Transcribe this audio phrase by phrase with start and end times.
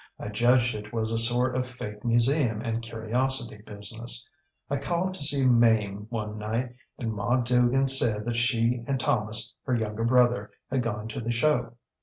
[0.17, 4.27] I judged it was a sort of fake museum and curiosity business.
[4.67, 9.53] I called to see Mame one night, and Ma Dugan said that she and Thomas,
[9.61, 11.73] her younger brother, had gone to the show.